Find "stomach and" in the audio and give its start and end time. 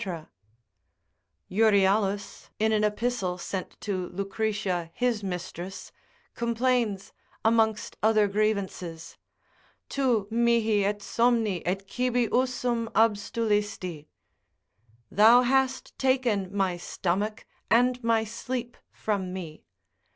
16.77-18.03